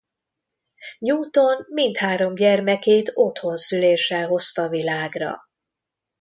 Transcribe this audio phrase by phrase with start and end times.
[0.99, 5.39] Newton mindhárom gyermekét otthon szüléssel hozta világra.